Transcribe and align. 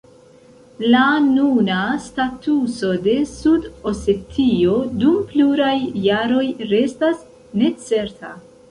La 0.93 1.01
nuna 1.25 1.81
statuso 2.05 2.91
de 3.09 3.15
Sud-Osetio 3.35 4.79
dum 5.05 5.21
pluraj 5.35 5.79
jaroj 6.09 6.45
restas 6.75 7.25
necerta. 7.65 8.39